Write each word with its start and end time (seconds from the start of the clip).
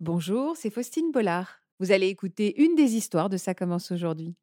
Bonjour, 0.00 0.56
c'est 0.56 0.70
Faustine 0.70 1.10
Bollard. 1.12 1.60
Vous 1.78 1.92
allez 1.92 2.06
écouter 2.08 2.60
une 2.62 2.74
des 2.74 2.96
histoires 2.96 3.28
de 3.28 3.36
Ça 3.36 3.54
commence 3.54 3.90
aujourd'hui. 3.90 4.34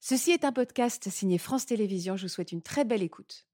Ceci 0.00 0.30
est 0.30 0.44
un 0.44 0.52
podcast 0.52 1.08
signé 1.08 1.38
France 1.38 1.66
Télévisions. 1.66 2.16
Je 2.16 2.22
vous 2.22 2.28
souhaite 2.28 2.52
une 2.52 2.62
très 2.62 2.84
belle 2.84 3.02
écoute. 3.02 3.46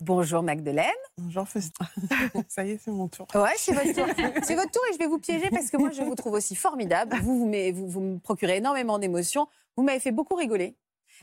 Bonjour 0.00 0.42
Magdeleine. 0.42 0.90
Bonjour 1.16 1.46
Faustine. 1.48 1.86
Ça 2.48 2.64
y 2.64 2.70
est, 2.72 2.78
c'est 2.78 2.90
mon 2.90 3.06
tour. 3.06 3.28
Ouais, 3.36 3.50
c'est 3.56 3.72
votre 3.72 3.92
tour. 3.94 4.06
c'est 4.42 4.56
votre 4.56 4.70
tour 4.72 4.82
et 4.90 4.94
je 4.94 4.98
vais 4.98 5.06
vous 5.06 5.20
piéger 5.20 5.48
parce 5.50 5.70
que 5.70 5.76
moi, 5.76 5.90
je 5.92 6.02
vous 6.02 6.16
trouve 6.16 6.32
aussi 6.34 6.56
formidable. 6.56 7.16
Vous, 7.22 7.38
vous, 7.38 7.46
me- 7.48 7.70
vous- 7.72 7.88
vous 7.88 8.00
me 8.00 8.18
procurez 8.18 8.56
énormément 8.56 8.98
d'émotions. 8.98 9.46
Vous 9.76 9.84
m'avez 9.84 10.00
fait 10.00 10.10
beaucoup 10.10 10.34
rigoler. 10.34 10.74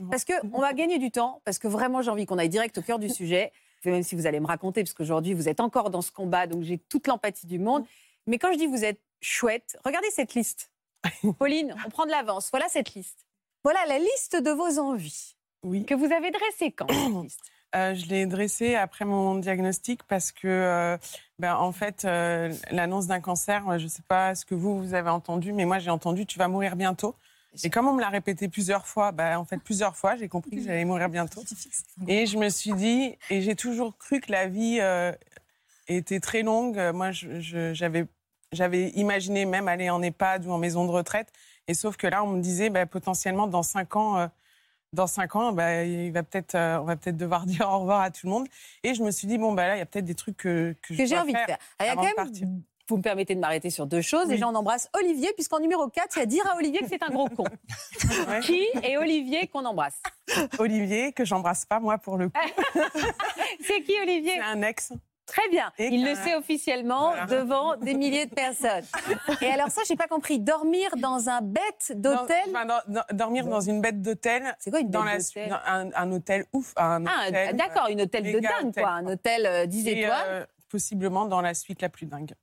Parce 0.09 0.23
qu'on 0.23 0.61
va 0.61 0.71
gagner 0.73 0.97
du 0.97 1.11
temps, 1.11 1.41
parce 1.43 1.59
que 1.59 1.67
vraiment, 1.67 2.01
j'ai 2.01 2.09
envie 2.09 2.25
qu'on 2.25 2.37
aille 2.37 2.47
direct 2.47 2.77
au 2.77 2.81
cœur 2.81 2.99
du 2.99 3.09
sujet. 3.09 3.51
Même 3.85 4.03
si 4.03 4.15
vous 4.15 4.27
allez 4.27 4.39
me 4.39 4.47
raconter, 4.47 4.83
parce 4.83 4.93
qu'aujourd'hui, 4.93 5.33
vous 5.33 5.47
êtes 5.47 5.59
encore 5.59 5.89
dans 5.89 6.01
ce 6.01 6.11
combat, 6.11 6.47
donc 6.47 6.63
j'ai 6.63 6.77
toute 6.77 7.07
l'empathie 7.07 7.47
du 7.47 7.59
monde. 7.59 7.85
Mais 8.27 8.37
quand 8.37 8.51
je 8.51 8.57
dis 8.57 8.67
vous 8.67 8.83
êtes 8.83 8.99
chouette, 9.21 9.77
regardez 9.85 10.09
cette 10.11 10.33
liste. 10.33 10.71
Pauline, 11.39 11.75
on 11.85 11.89
prend 11.89 12.05
de 12.05 12.11
l'avance. 12.11 12.49
Voilà 12.51 12.67
cette 12.69 12.93
liste. 12.93 13.25
Voilà 13.63 13.79
la 13.87 13.99
liste 13.99 14.41
de 14.41 14.51
vos 14.51 14.79
envies 14.79 15.35
Oui, 15.63 15.85
que 15.85 15.93
vous 15.93 16.11
avez 16.11 16.31
dressée 16.31 16.71
quand 16.71 16.87
cette 16.89 17.13
liste? 17.23 17.41
Euh, 17.75 17.93
je 17.93 18.07
l'ai 18.07 18.25
dressé 18.25 18.75
après 18.75 19.05
mon 19.05 19.35
diagnostic 19.35 20.03
parce 20.03 20.31
que, 20.31 20.47
euh, 20.47 20.97
ben, 21.37 21.55
en 21.55 21.71
fait, 21.71 22.03
euh, 22.03 22.51
l'annonce 22.71 23.05
d'un 23.05 23.21
cancer, 23.21 23.77
je 23.77 23.83
ne 23.83 23.89
sais 23.89 24.01
pas 24.07 24.33
ce 24.33 24.43
que 24.43 24.55
vous, 24.55 24.79
vous 24.79 24.93
avez 24.95 25.11
entendu, 25.11 25.53
mais 25.53 25.65
moi, 25.65 25.77
j'ai 25.77 25.91
entendu 25.91 26.25
tu 26.25 26.39
vas 26.39 26.47
mourir 26.47 26.75
bientôt. 26.75 27.15
Et 27.63 27.69
comme 27.69 27.87
on 27.87 27.93
me 27.93 28.01
l'a 28.01 28.09
répété 28.09 28.47
plusieurs 28.47 28.85
fois, 28.85 29.11
ben, 29.11 29.37
en 29.37 29.45
fait, 29.45 29.57
plusieurs 29.57 29.95
fois, 29.95 30.15
j'ai 30.15 30.27
compris 30.27 30.51
que 30.51 30.61
j'allais 30.61 30.85
mourir 30.85 31.09
bientôt. 31.09 31.43
Et 32.07 32.25
je 32.25 32.37
me 32.37 32.49
suis 32.49 32.73
dit, 32.73 33.17
et 33.29 33.41
j'ai 33.41 33.55
toujours 33.55 33.97
cru 33.97 34.19
que 34.19 34.31
la 34.31 34.47
vie 34.47 34.77
euh, 34.79 35.11
était 35.87 36.19
très 36.19 36.43
longue. 36.43 36.79
Moi, 36.93 37.11
j'avais 37.11 38.05
j'avais 38.51 38.89
imaginé 38.89 39.45
même 39.45 39.67
aller 39.67 39.89
en 39.89 40.01
EHPAD 40.01 40.45
ou 40.45 40.51
en 40.51 40.57
maison 40.57 40.85
de 40.85 40.91
retraite. 40.91 41.31
Et 41.67 41.73
sauf 41.73 41.97
que 41.97 42.07
là, 42.07 42.23
on 42.23 42.27
me 42.27 42.41
disait, 42.41 42.69
ben, 42.69 42.87
potentiellement, 42.87 43.47
dans 43.47 43.63
cinq 43.63 43.95
ans, 43.95 44.17
euh, 44.17 44.27
dans 44.93 45.07
cinq 45.07 45.35
ans, 45.35 45.51
bah, 45.51 45.83
il 45.83 46.11
va 46.11 46.23
peut-être, 46.23 46.55
euh, 46.55 46.79
on 46.79 46.85
va 46.85 46.95
peut-être 46.95 47.17
devoir 47.17 47.45
dire 47.45 47.69
au 47.69 47.79
revoir 47.79 48.01
à 48.01 48.11
tout 48.11 48.25
le 48.25 48.31
monde. 48.31 48.47
Et 48.83 48.95
je 48.95 49.03
me 49.03 49.11
suis 49.11 49.27
dit, 49.27 49.37
bon, 49.37 49.53
bah, 49.53 49.67
là, 49.67 49.75
il 49.75 49.79
y 49.79 49.81
a 49.81 49.85
peut-être 49.85 50.05
des 50.05 50.15
trucs 50.15 50.37
que, 50.37 50.75
que, 50.81 50.95
que 50.95 51.05
j'ai 51.05 51.17
envie 51.17 51.33
de 51.33 51.37
faire. 51.37 51.57
Alors, 51.77 52.03
il 52.03 52.07
y 52.07 52.09
a 52.09 52.13
quand 52.13 52.23
même. 52.25 52.63
Vous 52.89 52.97
me 52.97 53.01
permettez 53.01 53.35
de 53.35 53.39
m'arrêter 53.39 53.69
sur 53.69 53.85
deux 53.85 54.01
choses. 54.01 54.25
Oui. 54.25 54.33
Déjà, 54.33 54.47
on 54.47 54.55
embrasse 54.55 54.89
Olivier, 54.93 55.31
puisqu'en 55.33 55.59
numéro 55.59 55.87
4, 55.87 56.17
il 56.17 56.19
y 56.19 56.23
a 56.23 56.25
dire 56.25 56.47
à 56.51 56.55
Olivier 56.57 56.79
que 56.81 56.87
c'est 56.89 57.01
un 57.03 57.09
gros 57.09 57.29
con. 57.29 57.43
Ouais. 58.27 58.39
Qui 58.41 58.65
est 58.83 58.97
Olivier 58.97 59.47
qu'on 59.47 59.65
embrasse 59.65 60.01
Olivier, 60.57 61.13
que 61.13 61.23
j'embrasse 61.25 61.65
pas, 61.65 61.79
moi, 61.79 61.97
pour 61.97 62.17
le 62.17 62.29
coup. 62.29 62.39
C'est 63.61 63.81
qui 63.81 63.93
Olivier 64.01 64.33
C'est 64.35 64.41
un 64.41 64.61
ex. 64.61 64.91
Très 65.25 65.47
bien. 65.49 65.71
Et 65.77 65.87
il 65.87 66.03
le 66.03 66.15
sait 66.15 66.33
officiellement 66.35 67.09
Voilà. 67.11 67.25
devant 67.27 67.75
des 67.75 67.93
milliers 67.93 68.25
de 68.25 68.33
personnes. 68.33 68.83
Et 69.41 69.45
alors 69.47 69.69
ça, 69.69 69.81
j'ai 69.87 69.95
pas 69.95 70.07
compris. 70.07 70.39
Dormir 70.39 70.89
dans 70.97 71.29
un 71.29 71.41
bête 71.41 71.91
d'hôtel 71.95 72.51
Dans- 72.51 72.61
enfin, 72.61 73.03
dormir 73.13 73.45
dans 73.45 73.61
une 73.61 73.79
bête 73.79 74.01
d'hôtel. 74.01 74.55
C'est 74.59 74.71
quoi 74.71 74.79
une 74.79 74.89
bête 74.89 75.01
d'hôtel 75.03 75.59
un, 75.67 75.89
un 75.93 76.11
hôtel 76.11 76.45
ouf. 76.51 76.73
Un 76.77 77.05
Ah, 77.05 77.27
hôtel, 77.27 77.55
d'accord, 77.55 77.87
une 77.89 78.01
hôtel 78.01 78.23
de 78.23 78.31
méga 78.31 78.49
dingue, 78.59 78.69
hôtel, 78.69 78.83
quoi. 78.83 78.91
Un 78.91 79.05
hôtel 79.05 79.45
euh, 79.45 79.65
10 79.67 79.87
Et, 79.87 79.99
étoiles. 80.01 80.25
euh, 80.29 80.45
possiblement 80.67 81.25
dans 81.25 81.41
la 81.41 81.53
suite 81.53 81.81
la 81.83 81.89
plus 81.89 82.07
dingue. 82.07 82.33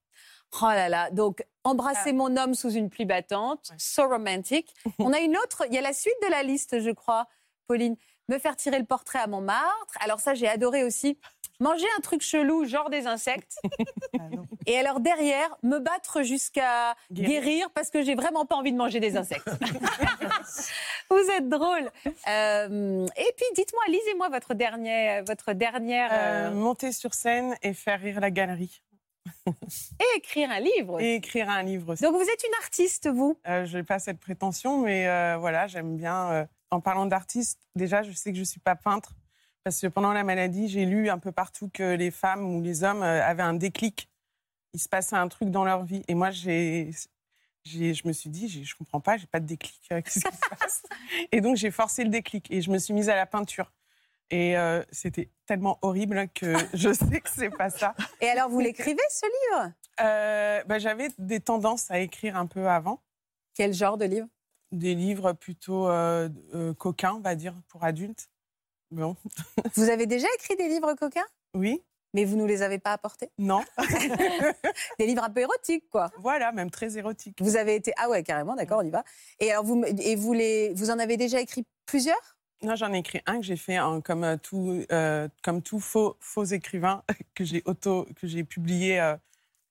Oh 0.63 0.67
là 0.67 0.89
là. 0.89 1.11
Donc, 1.11 1.45
embrasser 1.65 2.11
Ah. 2.11 2.13
mon 2.15 2.37
homme 2.37 2.55
sous 2.55 2.71
une 2.71 2.89
pluie 2.91 3.05
battante, 3.05 3.69
Ouais. 3.71 3.77
so 3.79 4.09
romantique. 4.09 4.75
On 4.99 5.13
a 5.13 5.19
une 5.21 5.37
autre, 5.37 5.65
il 5.69 5.75
y 5.75 5.79
a 5.79 5.83
la 5.83 5.93
suite 5.93 6.15
de 6.23 6.29
la 6.31 6.43
liste, 6.43 6.81
je 6.81 6.91
crois, 6.91 7.27
Pauline. 7.67 7.97
Me 8.29 8.39
faire 8.39 8.57
tirer 8.57 8.79
le 8.79 8.85
portrait 8.85 9.21
à 9.21 9.27
Montmartre. 9.29 9.95
Alors 10.01 10.19
ça, 10.21 10.35
j'ai 10.35 10.49
adoré 10.49 10.83
aussi. 10.83 11.19
Manger 11.61 11.87
un 11.97 12.01
truc 12.01 12.23
chelou, 12.23 12.65
genre 12.67 12.91
des 12.91 13.07
insectes. 13.07 13.57
Et 14.67 14.77
alors 14.79 14.99
derrière, 15.01 15.57
me 15.63 15.79
battre 15.79 16.23
jusqu'à 16.23 16.97
guérir. 17.13 17.43
Guérir. 17.43 17.71
parce 17.71 17.89
que 17.91 18.03
j'ai 18.03 18.15
vraiment 18.15 18.45
pas 18.45 18.57
envie 18.57 18.73
de 18.73 18.77
manger 18.77 18.99
des 19.01 19.17
insectes. 19.17 19.49
Vous 21.11 21.31
êtes 21.37 21.49
drôle. 21.49 21.91
Euh, 22.29 23.07
et 23.17 23.33
puis, 23.37 23.47
dites-moi, 23.55 23.83
lisez-moi 23.89 24.29
votre 24.29 24.55
dernière, 24.55 25.25
votre 25.25 25.53
dernière 25.53 26.11
Euh, 26.13 26.49
euh, 26.49 26.51
monter 26.51 26.93
sur 26.93 27.15
scène 27.15 27.57
et 27.63 27.73
faire 27.75 28.01
rire 28.01 28.21
la 28.21 28.31
galerie. 28.31 28.83
Et 29.47 30.19
écrire 30.19 30.51
un 30.51 30.61
livre. 30.61 31.01
Et 31.01 31.17
écrire 31.17 31.49
un 31.51 31.63
livre 31.63 31.93
aussi. 31.93 32.03
Donc 32.03 32.15
vous 32.15 32.23
êtes 32.23 32.45
une 32.45 32.55
artiste, 32.63 33.09
vous? 33.09 33.39
Euh, 33.47 33.65
je 33.65 33.79
n'ai 33.79 33.85
pas 33.85 33.99
cette 33.99 34.19
prétention, 34.21 34.83
mais 34.83 35.09
euh, 35.09 35.37
voilà, 35.39 35.67
j'aime 35.67 35.97
bien. 35.97 36.31
euh, 36.33 36.47
en 36.71 36.81
parlant 36.81 37.07
d'artiste, 37.07 37.61
déjà, 37.77 38.03
je 38.03 38.11
sais 38.13 38.31
que 38.31 38.37
je 38.37 38.41
ne 38.41 38.47
suis 38.47 38.61
pas 38.61 38.75
peintre, 38.75 39.15
parce 39.63 39.81
que 39.81 39.87
pendant 39.87 40.13
la 40.13 40.25
maladie, 40.25 40.69
j'ai 40.69 40.85
lu 40.85 41.09
un 41.09 41.19
peu 41.19 41.31
partout 41.31 41.71
que 41.73 41.95
les 41.95 42.11
femmes 42.11 42.45
ou 42.45 42.61
les 42.61 42.83
hommes 42.83 43.03
avaient 43.03 43.45
un 43.45 43.55
déclic. 43.55 44.09
Il 44.75 44.81
se 44.81 44.89
passait 44.89 45.17
un 45.17 45.29
truc 45.29 45.51
dans 45.51 45.65
leur 45.65 45.85
vie. 45.85 46.03
Et 46.09 46.15
moi, 46.15 46.31
j'ai, 46.31 46.91
je 47.65 48.07
me 48.07 48.13
suis 48.13 48.31
dit, 48.31 48.49
je 48.49 48.59
ne 48.59 48.79
comprends 48.79 49.01
pas, 49.01 49.17
j'ai 49.17 49.27
pas 49.29 49.41
de 49.41 49.47
déclic. 49.47 49.81
Qu'est-ce 49.89 50.21
qui 50.21 50.37
se 50.37 50.57
passe? 50.59 50.83
Et 51.31 51.41
donc, 51.41 51.57
j'ai 51.57 51.71
forcé 51.71 52.03
le 52.03 52.11
déclic 52.11 52.51
et 52.51 52.61
je 52.61 52.71
me 52.71 52.79
suis 52.79 52.95
mise 52.95 53.09
à 53.09 53.15
la 53.15 53.27
peinture. 53.27 53.73
Et 54.31 54.57
euh, 54.59 54.83
c'était 54.91 55.31
tellement 55.47 55.79
horrible 55.83 56.29
que 56.35 56.55
je 56.75 56.93
sais 56.93 57.21
que 57.21 57.31
c'est 57.31 57.51
pas 57.51 57.71
ça. 57.71 57.95
Et 58.21 58.29
alors, 58.29 58.49
vous 58.51 58.61
l'écrivez, 58.61 59.03
ce 59.11 59.27
livre? 59.27 59.73
Euh, 60.01 60.63
bah, 60.65 60.79
j'avais 60.79 61.09
des 61.19 61.41
tendances 61.41 61.91
à 61.91 62.01
écrire 62.01 62.37
un 62.37 62.47
peu 62.47 62.69
avant. 62.69 63.03
Quel 63.55 63.73
genre 63.73 63.97
de 63.97 64.05
livre? 64.05 64.27
Des 64.73 64.95
livres 64.95 65.33
plutôt 65.33 65.89
euh, 65.89 66.29
euh, 66.55 66.75
coquins, 66.75 67.15
on 67.15 67.21
va 67.21 67.35
dire, 67.37 67.55
pour 67.69 67.85
adultes. 67.85 68.29
Bon, 68.91 69.17
Vous 69.75 69.89
avez 69.91 70.07
déjà 70.07 70.27
écrit 70.37 70.57
des 70.57 70.69
livres 70.69 70.95
coquins? 70.95 71.25
Oui, 71.55 71.83
Mais 72.15 72.25
vous 72.25 72.37
nous 72.37 72.47
les 72.47 72.63
avez 72.63 72.79
pas 72.79 72.93
apportés? 72.93 73.31
Non, 73.39 73.63
Des 74.99 75.07
livres 75.07 75.25
un 75.25 75.31
peu 75.31 75.41
érotiques, 75.41 75.89
quoi. 75.91 76.11
voilà, 76.19 76.53
même 76.53 76.71
très 76.71 76.97
érotique. 76.99 77.39
Vous 77.41 77.57
avez 77.57 77.75
été... 77.75 77.93
Ah 77.97 78.09
ouais, 78.09 78.23
carrément, 78.23 78.55
d'accord, 78.55 78.81
on 78.81 78.87
y 78.87 78.91
va. 78.91 79.03
Et 79.41 79.51
alors, 79.53 79.65
vous, 79.65 79.83
et 79.85 80.17
vous, 80.17 80.33
les... 80.33 80.73
vous 80.75 80.91
en 80.91 80.99
avez 80.99 81.17
déjà 81.17 81.41
écrit 81.41 81.65
plusieurs? 81.87 82.36
Non, 82.63 82.75
j'en 82.75 82.93
ai 82.93 82.99
écrit 82.99 83.21
un 83.27 83.37
que 83.39 83.43
j'ai 83.45 83.57
fait 83.57 83.79
en- 83.79 84.01
comme 84.01 84.25
euh, 84.25 84.37
tout, 84.37 84.83
euh, 84.91 85.29
comme 85.43 85.63
tout 85.63 85.79
faux, 85.81 86.17
faux 86.21 86.45
écrivain 86.45 87.03
que 87.35 87.45
j'ai 87.45 87.63
auto, 87.67 88.07
que 88.21 88.27
j'ai 88.27 88.45
publié. 88.45 88.99
euh, 89.01 89.17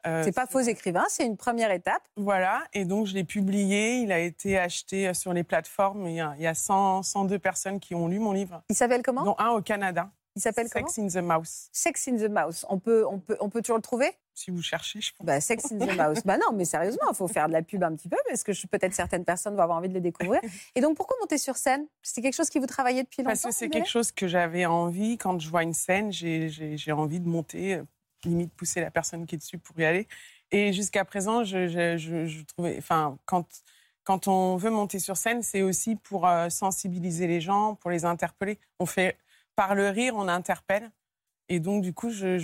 euh, 0.05 0.23
C'est 0.23 0.31
pas 0.35 0.45
faux 0.45 0.59
écrivain, 0.59 1.03
c'est 1.09 1.25
une 1.25 1.35
première 1.35 1.71
étape. 1.71 2.03
Voilà, 2.15 2.63
et 2.73 2.85
donc 2.85 3.07
je 3.07 3.13
l'ai 3.15 3.23
publié. 3.23 3.97
Il 4.01 4.11
a 4.11 4.19
été 4.19 4.57
acheté 4.59 5.11
sur 5.15 5.33
les 5.33 5.43
plateformes. 5.43 6.05
Il 6.07 6.15
y 6.15 6.21
a, 6.21 6.35
il 6.37 6.43
y 6.43 6.47
a 6.47 6.53
100, 6.53 7.01
102 7.01 7.39
personnes 7.39 7.79
qui 7.79 7.95
ont 7.95 8.07
lu 8.07 8.19
mon 8.19 8.31
livre, 8.33 8.61
Il 8.69 8.75
s'appelle 8.75 9.01
comment? 9.01 9.23
Dont 9.23 9.35
un 9.39 9.49
au 9.49 9.61
Canada. 9.61 10.11
Il 10.35 10.41
s'appelle 10.41 10.67
comment? 10.69 10.87
Sex 10.87 10.99
in 10.99 11.21
the 11.21 11.23
Mouse. 11.23 11.69
Sex 11.71 12.07
in 12.09 12.17
the 12.17 12.29
Mouse. 12.29 12.65
On 12.69 12.77
peut, 12.79 13.05
on 13.07 13.19
peut, 13.19 13.37
on 13.39 13.49
peut 13.49 13.61
toujours 13.61 13.77
le 13.77 13.81
trouver? 13.81 14.11
Si 14.33 14.51
vous 14.51 14.61
cherchez, 14.61 14.99
je 14.99 15.13
pense. 15.15 15.25
bah, 15.25 15.39
Sex 15.39 15.71
in 15.71 15.77
the 15.77 15.95
Mouse. 15.97 16.19
Bah 16.25 16.37
non, 16.37 16.51
mais 16.53 16.65
sérieusement, 16.65 17.05
il 17.09 17.15
faut 17.15 17.27
faire 17.29 17.47
de 17.47 17.53
la 17.53 17.61
pub 17.61 17.81
un 17.83 17.95
petit 17.95 18.09
peu 18.09 18.17
parce 18.27 18.43
que 18.43 18.51
peut-être 18.67 18.93
certaines 18.93 19.23
personnes 19.23 19.55
vont 19.55 19.61
avoir 19.63 19.77
envie 19.77 19.87
de 19.87 19.93
le 19.93 20.01
découvrir. 20.01 20.41
Et 20.75 20.81
donc, 20.81 20.97
pourquoi 20.97 21.15
monter 21.21 21.37
sur 21.37 21.55
scène? 21.55 21.87
C'est 22.01 22.21
quelque 22.21 22.33
chose 22.35 22.49
qui 22.49 22.59
vous 22.59 22.65
travaillait 22.67 23.03
depuis 23.03 23.21
longtemps 23.21 23.29
Parce 23.31 23.43
que 23.43 23.51
c'est 23.51 23.69
quelque 23.69 23.87
chose 23.87 24.11
que 24.11 24.27
j'avais 24.27 24.65
envie. 24.65 25.17
Quand 25.17 25.39
je 25.39 25.49
vois 25.49 25.63
une 25.63 25.73
scène, 25.73 26.11
j'ai- 26.11 26.91
envie 26.91 27.19
de 27.21 27.27
monter, 27.29 27.75
euh, 27.75 27.83
limite 28.25 28.53
pousser 28.53 28.81
la 28.81 28.91
personne 28.91 29.25
qui 29.25 29.35
est 29.35 29.37
dessus 29.37 29.57
pour 29.57 29.79
y 29.79 29.85
aller. 29.85 30.05
Et 30.51 30.73
jusqu'à 30.73 31.05
présent, 31.05 31.43
je, 31.45 31.67
je- 31.69 31.97
je- 31.97 32.25
je 32.25 32.43
trouvais, 32.43 32.75
enfin, 32.77 33.17
quand, 33.25 33.45
quand 34.03 34.27
on 34.27 34.57
veut 34.57 34.69
monter 34.69 34.99
sur 34.99 35.15
scène, 35.15 35.43
c'est 35.43 35.61
aussi 35.61 35.95
pour 35.95 36.27
euh, 36.27 36.49
sensibiliser 36.49 37.25
les 37.27 37.39
gens, 37.39 37.75
pour 37.75 37.89
les 37.89 38.03
interpeller. 38.05 38.59
On 38.79 38.85
fait 38.85 39.17
par 39.55 39.75
le 39.75 39.89
rire, 39.89 40.13
on 40.15 40.27
interpelle. 40.27 40.91
Et 41.49 41.59
donc, 41.59 41.83
du 41.83 41.93
coup, 41.93 42.09
je, 42.09 42.37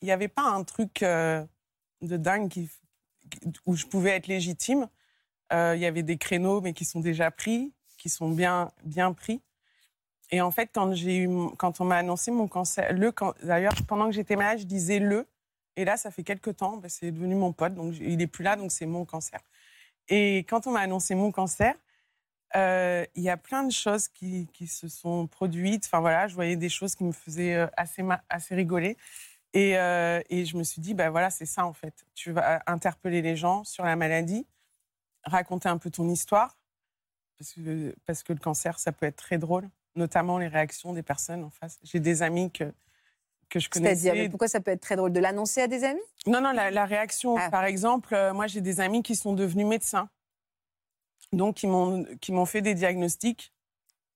il 0.00 0.04
n'y 0.04 0.12
avait 0.12 0.28
pas 0.28 0.42
un 0.42 0.64
truc 0.64 1.02
euh, 1.02 1.44
de 2.02 2.16
dingue 2.16 2.50
où 3.66 3.76
je 3.76 3.86
pouvais 3.86 4.10
être 4.10 4.26
légitime. 4.26 4.88
Euh, 5.52 5.74
Il 5.76 5.80
y 5.82 5.86
avait 5.86 6.02
des 6.02 6.16
créneaux, 6.16 6.60
mais 6.60 6.72
qui 6.72 6.84
sont 6.84 7.00
déjà 7.00 7.30
pris, 7.30 7.72
qui 7.98 8.08
sont 8.08 8.30
bien, 8.30 8.70
bien 8.84 9.12
pris. 9.12 9.42
Et 10.30 10.40
en 10.40 10.50
fait, 10.50 10.70
quand, 10.74 10.92
eu, 10.94 11.28
quand 11.58 11.80
on 11.80 11.84
m'a 11.84 11.96
annoncé 11.96 12.30
mon 12.30 12.48
cancer, 12.48 12.92
le 12.92 13.12
d'ailleurs, 13.42 13.74
pendant 13.86 14.06
que 14.06 14.12
j'étais 14.12 14.36
malade, 14.36 14.58
je 14.58 14.64
disais 14.64 14.98
le. 14.98 15.26
Et 15.76 15.84
là, 15.84 15.96
ça 15.96 16.10
fait 16.10 16.22
quelques 16.22 16.56
temps, 16.56 16.76
ben, 16.76 16.88
c'est 16.88 17.10
devenu 17.10 17.34
mon 17.34 17.52
pote, 17.52 17.74
donc 17.74 17.94
il 18.00 18.16
n'est 18.16 18.26
plus 18.26 18.44
là, 18.44 18.56
donc 18.56 18.72
c'est 18.72 18.86
mon 18.86 19.04
cancer. 19.04 19.40
Et 20.08 20.38
quand 20.48 20.66
on 20.66 20.72
m'a 20.72 20.80
annoncé 20.80 21.14
mon 21.14 21.32
cancer, 21.32 21.74
euh, 22.56 23.04
il 23.14 23.22
y 23.22 23.30
a 23.30 23.36
plein 23.36 23.64
de 23.64 23.72
choses 23.72 24.08
qui, 24.08 24.48
qui 24.52 24.66
se 24.66 24.88
sont 24.88 25.26
produites. 25.26 25.84
Enfin 25.86 26.00
voilà, 26.00 26.28
je 26.28 26.34
voyais 26.34 26.56
des 26.56 26.68
choses 26.68 26.94
qui 26.94 27.04
me 27.04 27.12
faisaient 27.12 27.54
euh, 27.54 27.66
assez, 27.76 28.02
assez 28.28 28.54
rigoler. 28.54 28.96
Et, 29.52 29.78
euh, 29.78 30.20
et 30.30 30.44
je 30.44 30.56
me 30.56 30.64
suis 30.64 30.80
dit, 30.80 30.94
ben 30.94 31.10
voilà, 31.10 31.30
c'est 31.30 31.46
ça 31.46 31.64
en 31.64 31.72
fait. 31.72 32.04
Tu 32.14 32.32
vas 32.32 32.62
interpeller 32.66 33.22
les 33.22 33.36
gens 33.36 33.62
sur 33.64 33.84
la 33.84 33.94
maladie, 33.94 34.46
raconter 35.24 35.68
un 35.68 35.78
peu 35.78 35.90
ton 35.90 36.08
histoire, 36.08 36.56
parce 37.38 37.52
que, 37.54 37.94
parce 38.06 38.22
que 38.24 38.32
le 38.32 38.40
cancer, 38.40 38.78
ça 38.78 38.90
peut 38.90 39.06
être 39.06 39.16
très 39.16 39.38
drôle, 39.38 39.68
notamment 39.94 40.38
les 40.38 40.48
réactions 40.48 40.92
des 40.92 41.02
personnes 41.02 41.44
en 41.44 41.50
face. 41.50 41.78
J'ai 41.84 42.00
des 42.00 42.22
amis 42.22 42.50
que, 42.50 42.64
que 43.48 43.60
je 43.60 43.68
C'est-à-dire, 43.72 44.12
mais 44.12 44.18
connaissais. 44.18 44.28
pourquoi 44.30 44.48
ça 44.48 44.60
peut 44.60 44.72
être 44.72 44.80
très 44.80 44.96
drôle? 44.96 45.12
De 45.12 45.20
l'annoncer 45.20 45.62
à 45.62 45.68
des 45.68 45.84
amis? 45.84 46.00
Non, 46.26 46.40
non, 46.40 46.50
la, 46.52 46.72
la 46.72 46.84
réaction. 46.84 47.36
Ah. 47.38 47.48
Par 47.50 47.64
exemple, 47.64 48.16
moi, 48.32 48.48
j'ai 48.48 48.60
des 48.60 48.80
amis 48.80 49.02
qui 49.04 49.14
sont 49.14 49.34
devenus 49.34 49.66
médecins. 49.66 50.08
Donc, 51.36 51.56
qui 51.56 51.66
m'ont 51.66 52.04
qui 52.20 52.32
m'ont 52.32 52.46
fait 52.46 52.62
des 52.62 52.74
diagnostics. 52.74 53.52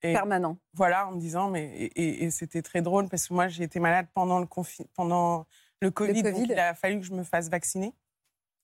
Et 0.03 0.13
Permanent. 0.13 0.59
voilà, 0.75 1.09
en 1.09 1.13
me 1.13 1.21
disant, 1.21 1.51
mais. 1.51 1.65
Et, 1.77 1.85
et- 2.01 2.25
et 2.25 2.31
c'était 2.31 2.63
très 2.63 2.83
drôle 2.83 3.09
parce 3.09 3.27
que 3.29 3.35
moi, 3.35 3.49
j'ai 3.49 3.65
été 3.65 3.81
malade 3.81 4.07
pendant 4.15 4.39
le 4.39 4.47
confi- 4.47 4.87
pendant 4.95 5.47
le 5.81 5.91
Covid, 5.91 6.23
Le 6.23 6.33
donc 6.33 6.45
il 6.49 6.59
a 6.59 6.75
fallu 6.75 7.01
que 7.01 7.07
je 7.07 7.13
me 7.15 7.25
fasse 7.25 7.49
vacciner. 7.51 7.93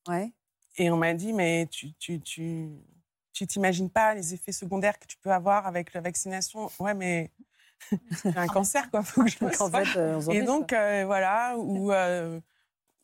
Ouais. 0.08 0.32
Et 0.76 0.90
on 0.90 0.96
m'a 0.96 1.14
dit, 1.14 1.32
mais 1.32 1.66
tu 1.70 1.92
tu, 1.94 2.20
tu, 2.20 2.68
tu 3.32 3.46
t'imagines 3.46 3.90
pas 3.90 4.14
les 4.14 4.34
effets 4.34 4.52
secondaires 4.52 4.98
que 4.98 5.06
tu 5.06 5.16
peux 5.18 5.32
avoir 5.32 5.66
avec 5.66 5.92
la 5.92 6.00
vaccination? 6.00 6.70
Ouais, 6.78 6.94
mais 6.94 7.30
j'ai 7.90 8.38
un 8.38 8.46
cancer, 8.48 8.90
quoi. 8.90 9.02
Faut 9.02 9.24
que 9.24 9.30
je 9.30 9.38
Donc, 9.40 9.60
en 9.60 9.70
fait, 9.70 9.96
euh, 9.96 10.20
Et 10.30 10.42
donc, 10.42 10.72
euh, 10.72 11.04
voilà, 11.04 11.56
ou, 11.58 11.92
euh, 11.92 12.40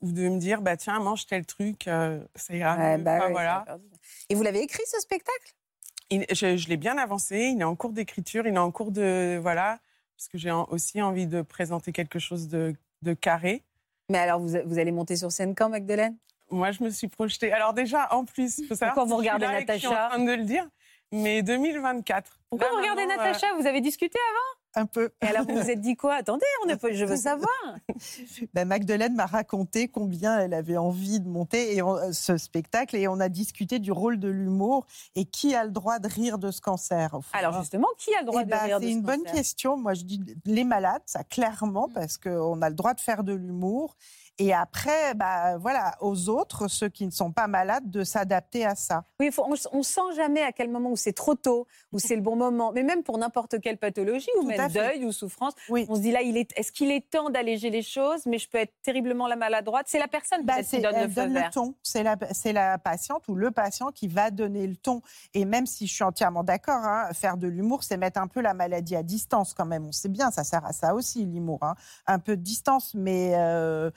ou 0.01 0.13
de 0.13 0.29
me 0.29 0.39
dire, 0.39 0.63
bah 0.63 0.77
tiens, 0.77 0.99
mange 1.01 1.27
tel 1.27 1.47
truc, 1.47 1.87
euh, 1.89 2.25
ça 2.35 2.55
ira 2.55 2.77
Ouais, 2.77 2.99
bah 2.99 3.19
ouais, 3.27 3.33
voilà. 3.33 3.65
Et 4.29 4.35
vous 4.35 4.43
l'avez 4.43 4.61
écrit 4.61 4.83
ce 4.87 5.01
spectacle? 5.01 5.55
Il- 6.11 6.27
je 6.31 6.57
je 6.57 6.69
l'ai 6.69 6.77
bien 6.77 6.99
avancé, 6.99 7.53
il 7.55 7.61
est 7.61 7.65
en 7.65 7.77
cours 7.77 7.93
d'écriture, 7.93 8.47
il 8.47 8.55
est 8.55 8.59
en 8.59 8.71
cours 8.71 8.91
de. 8.91 9.39
Voilà, 9.41 9.79
parce 10.17 10.29
que 10.29 10.39
j'ai 10.39 10.51
aussi 10.51 11.01
envie 11.03 11.27
de 11.27 11.43
présenter 11.43 11.93
quelque 11.93 12.19
chose 12.19 12.49
de, 12.49 12.75
de 13.03 13.15
carré. 13.15 13.63
Mais 14.11 14.19
alors, 14.19 14.41
vous, 14.41 14.57
vous 14.67 14.79
allez 14.79 14.91
monter 14.93 15.17
sur 15.17 15.31
scène 15.31 15.55
quand, 15.55 15.69
Magdalene 15.69 16.17
Moi, 16.51 16.73
je 16.73 16.83
me 16.83 16.91
suis 16.91 17.07
projetée. 17.09 17.53
Alors, 17.53 17.73
déjà, 17.75 18.13
en 18.13 18.25
plus, 18.25 18.59
il 18.59 18.67
faut 18.67 18.75
savoir. 18.75 18.95
Pourquoi 18.95 19.09
vous 19.09 19.17
regardez 19.19 19.47
que 19.47 19.73
Je 19.73 19.79
suis 19.79 19.87
en 19.87 19.91
Natacha? 19.93 20.09
train 20.11 20.25
de 20.25 20.33
le 20.33 20.45
dire, 20.45 20.69
mais 21.13 21.43
2024. 21.43 22.39
Pourquoi 22.51 22.67
Là, 22.67 22.73
vous 22.75 22.81
regardez 22.81 23.07
maintenant, 23.07 23.25
Natacha? 23.27 23.55
Vous 23.55 23.67
avez 23.69 23.81
discuté 23.81 24.19
Un 24.77 24.87
peu. 24.87 25.11
Et 25.21 25.27
alors, 25.27 25.45
vous 25.47 25.57
vous 25.57 25.69
êtes 25.71 25.81
dit 25.81 25.97
quoi? 25.97 26.15
Attendez, 26.15 26.45
on 26.65 26.77
pas- 26.77 26.93
je 26.93 27.05
veux 27.05 27.17
savoir. 27.17 27.51
Ben, 28.55 28.67
Magdalene 28.67 29.15
m'a 29.15 29.27
raconté 29.27 29.89
combien 29.89 30.39
elle 30.39 30.55
avait 30.55 30.77
envie 30.77 31.21
de 31.21 31.29
monter 31.29 31.75
et 31.77 31.83
on- 31.83 32.13
ce 32.13 32.37
spectacle 32.39 32.97
et 32.97 33.09
on 33.09 33.19
a 33.21 33.29
discuté 33.29 33.79
du 33.79 33.91
rôle 33.93 34.19
de 34.19 34.29
l'humour 34.29 34.87
et 35.17 35.25
qui 35.25 35.55
a 35.55 35.65
le 35.65 35.71
droit 35.71 35.99
de 35.99 36.09
rire 36.09 36.39
de 36.39 36.51
ce 36.51 36.61
cancer. 36.61 37.15
Alors, 37.33 37.61
justement, 37.61 37.89
qui 37.99 38.15
a 38.15 38.21
le 38.21 38.27
droit 38.27 38.43
Eh 38.43 38.45
de 38.47 38.51
ben, 38.51 38.59
rire 38.59 38.79
de 38.81 38.85
C'est 38.87 38.91
ce 38.93 38.97
une 38.97 39.03
bonne 39.03 39.19
cancer? 39.23 39.35
question. 39.35 39.77
Moi, 39.77 39.95
je 39.95 40.03
dis 40.05 40.21
les 40.45 40.65
malades, 40.65 41.03
ça 41.07 41.25
clairement, 41.25 41.89
Mm. 41.89 41.93
parce 41.93 42.17
qu'on 42.19 42.63
a 42.63 42.69
le 42.69 42.75
droit 42.77 42.95
de 42.95 43.01
faire 43.01 43.25
de 43.25 43.33
l'humour. 43.35 43.97
Et 44.43 44.55
après, 44.55 45.13
bah, 45.15 45.59
voilà, 45.59 45.97
aux 46.01 46.31
autres, 46.31 46.67
ceux 46.67 46.89
qui 46.89 47.05
ne 47.05 47.11
sont 47.11 47.31
pas 47.31 47.47
malades, 47.47 47.91
de 47.91 48.05
s'adapter 48.05 48.65
à 48.65 48.75
ça. 48.75 49.05
Oui, 49.21 49.31
faut- 49.31 49.45
on, 49.47 49.55
on 49.79 49.83
sent 49.83 50.01
jamais 50.17 50.41
à 50.43 50.51
quel 50.51 50.71
moment 50.71 50.91
où 50.91 50.97
c'est 50.97 51.13
trop 51.13 51.35
tôt, 51.35 51.67
où 51.93 51.99
c'est 51.99 52.17
le 52.17 52.23
bon 52.23 52.37
moment. 52.37 52.73
Mais 52.73 52.83
même 52.83 53.03
pour 53.03 53.19
n'importe 53.19 53.61
quelle 53.61 53.77
pathologie, 53.77 54.31
ou 54.39 54.41
Tout 54.41 54.47
même 54.49 54.73
deuil 54.73 55.05
ou 55.05 55.13
souffrance, 55.13 55.53
Oui. 55.69 55.85
on 55.91 55.95
se 55.97 56.01
dit 56.01 56.11
là, 56.11 56.23
il 56.23 56.39
est, 56.39 56.51
est-ce 56.59 56.73
qu'il 56.73 56.91
est 56.91 57.11
temps 57.11 57.29
d'alléger 57.29 57.69
les 57.69 57.83
choses 57.83 58.25
Mais 58.25 58.39
je 58.39 58.49
peux 58.49 58.57
être 58.57 58.73
terriblement 58.83 59.27
la 59.29 59.37
maladroite? 59.37 59.87
C'est 59.91 59.99
la 59.99 60.09
personne 60.09 60.43
Bah, 60.47 60.63
qui 60.63 60.81
donne 60.81 60.95
le 60.95 61.01
elle 61.03 61.11
feu 61.11 61.21
donne 61.21 61.35
le 61.35 61.51
ton. 61.53 61.75
C'est 61.83 62.03
la, 62.03 62.17
c'est 62.33 62.55
la 62.55 62.79
patiente 62.79 63.29
ou 63.29 63.35
le 63.35 63.51
patient 63.51 63.91
qui 63.93 64.09
va 64.09 64.31
donner 64.31 64.67
le 64.67 64.77
ton. 64.77 65.03
Et 65.35 65.45
même 65.45 65.67
si 65.67 65.87
je 65.87 65.93
suis 65.93 66.05
entièrement 66.05 66.45
d'accord, 66.45 66.83
hein, 66.83 67.09
faire 67.13 67.37
de 67.37 67.47
l'humour, 67.47 67.85
c'est 67.85 67.99
mettre 67.99 68.19
un 68.19 68.27
peu 68.27 68.41
la 68.41 68.55
maladie 68.55 68.97
à 68.97 69.03
distance 69.03 69.53
quand 69.53 69.67
même. 69.67 69.85
On 69.85 69.93
sait 69.93 70.09
bien, 70.09 70.31
ça 70.31 70.45
sert 70.45 70.65
à 70.65 70.73
ça 70.73 70.95
aussi, 70.95 71.27
l'humour. 71.27 71.59
hein. 71.61 71.75
Un 72.07 72.19
peu 72.19 72.39
de 72.39 72.43
distance, 72.43 72.95
mais 72.95 73.33
euh, 73.35 73.91